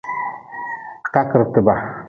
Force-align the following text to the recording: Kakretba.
Kakretba. 1.13 1.73